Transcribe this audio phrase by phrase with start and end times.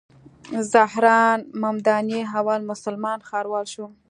[0.71, 3.85] زهران ممداني اول مسلمان ښاروال شو.